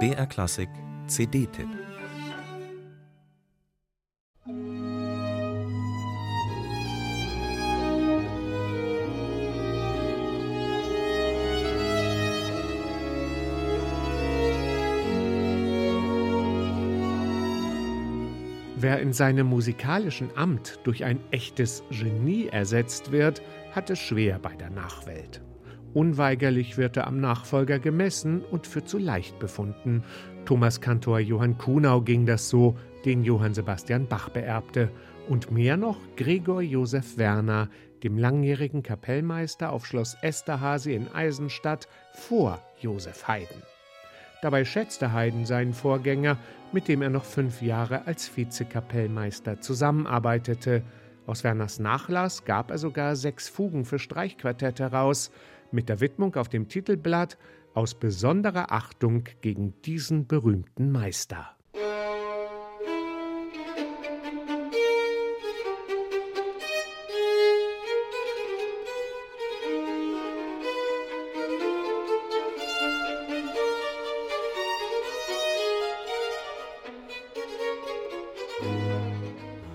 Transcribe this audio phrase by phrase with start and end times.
[0.00, 0.68] BR Klassik
[1.06, 1.68] CD-Tipp
[18.76, 23.40] Wer in seinem musikalischen Amt durch ein echtes Genie ersetzt wird,
[23.72, 25.40] hat es schwer bei der Nachwelt.
[25.94, 30.02] Unweigerlich wird er am Nachfolger gemessen und für zu leicht befunden.
[30.44, 34.90] Thomas Kantor Johann Kuhnau ging das so, den Johann Sebastian Bach beerbte.
[35.28, 37.68] Und mehr noch Gregor Josef Werner,
[38.02, 43.62] dem langjährigen Kapellmeister auf Schloss Esterhazy in Eisenstadt vor Josef Haydn.
[44.42, 46.36] Dabei schätzte Haydn seinen Vorgänger,
[46.72, 50.82] mit dem er noch fünf Jahre als Vizekapellmeister zusammenarbeitete.
[51.26, 55.30] Aus Werners Nachlass gab er sogar sechs Fugen für Streichquartett heraus,
[55.74, 57.36] mit der Widmung auf dem Titelblatt
[57.74, 61.50] aus besonderer Achtung gegen diesen berühmten Meister.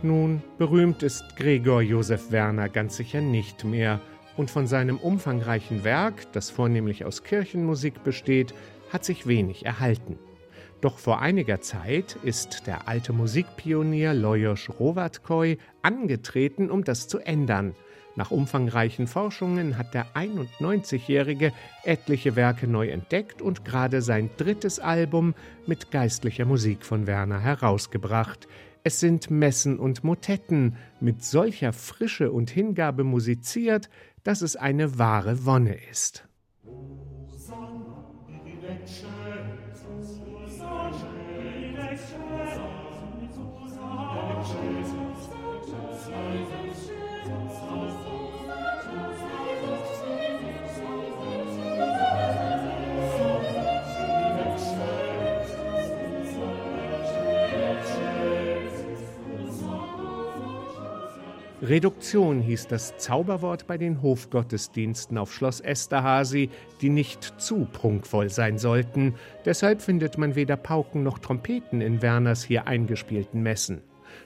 [0.00, 4.00] Nun, berühmt ist Gregor Josef Werner ganz sicher nicht mehr,
[4.38, 8.54] und von seinem umfangreichen Werk, das vornehmlich aus Kirchenmusik besteht,
[8.90, 10.16] hat sich wenig erhalten.
[10.80, 17.74] Doch vor einiger Zeit ist der alte Musikpionier Lajos Rovatkoi angetreten, um das zu ändern.
[18.14, 25.34] Nach umfangreichen Forschungen hat der 91-Jährige etliche Werke neu entdeckt und gerade sein drittes Album
[25.66, 28.46] mit geistlicher Musik von Werner herausgebracht.
[28.84, 33.90] Es sind Messen und Motetten mit solcher Frische und Hingabe musiziert,
[34.28, 36.28] dass es eine wahre Wonne ist.
[61.68, 66.48] Reduktion hieß das Zauberwort bei den Hofgottesdiensten auf Schloss Esterhazy,
[66.80, 69.16] die nicht zu prunkvoll sein sollten.
[69.44, 73.82] Deshalb findet man weder Pauken noch Trompeten in Werners hier eingespielten Messen.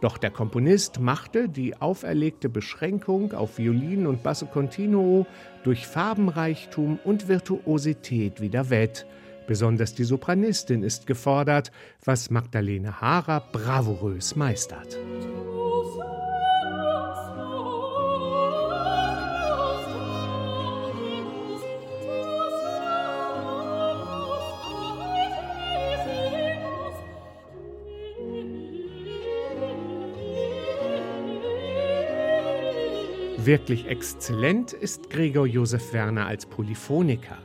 [0.00, 5.26] Doch der Komponist machte die auferlegte Beschränkung auf Violin und Basso Continuo
[5.64, 9.06] durch Farbenreichtum und Virtuosität wieder wett.
[9.48, 11.72] Besonders die Sopranistin ist gefordert,
[12.04, 14.98] was Magdalene Haarer bravourös meistert.
[33.36, 37.38] Wirklich exzellent ist Gregor Josef Werner als Polyphoniker.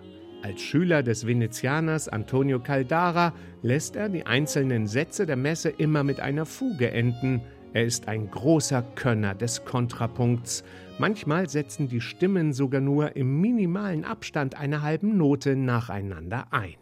[0.43, 6.19] Als Schüler des Venezianers Antonio Caldara lässt er die einzelnen Sätze der Messe immer mit
[6.19, 7.41] einer Fuge enden.
[7.73, 10.63] Er ist ein großer Könner des Kontrapunkts.
[10.99, 16.75] Manchmal setzen die Stimmen sogar nur im minimalen Abstand einer halben Note nacheinander ein.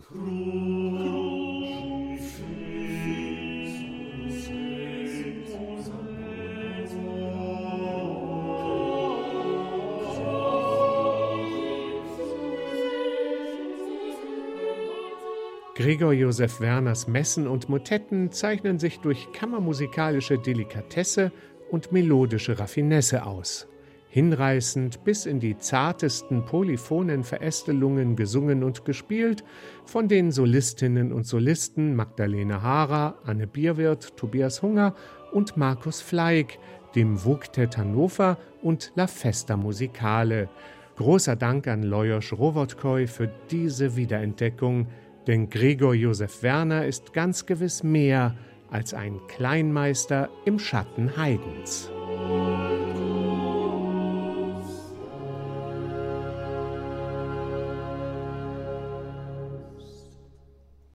[15.78, 21.32] Gregor Josef Werners Messen und Motetten zeichnen sich durch kammermusikalische Delikatesse
[21.70, 23.68] und melodische Raffinesse aus.
[24.10, 29.44] Hinreißend bis in die zartesten polyphonen Verästelungen gesungen und gespielt
[29.86, 34.96] von den Solistinnen und Solisten Magdalene Haarer, Anne Bierwirth, Tobias Hunger
[35.32, 36.58] und Markus Fleig,
[36.96, 40.50] dem Vuktet Hannover und La Festa Musicale.
[40.96, 44.88] Großer Dank an Lajos Rowotkoi für diese Wiederentdeckung,
[45.28, 48.36] denn Gregor Josef Werner ist ganz gewiss mehr
[48.72, 51.92] als ein Kleinmeister im Schatten Haydns.